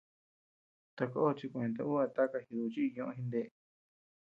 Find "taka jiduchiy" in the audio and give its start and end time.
2.17-2.91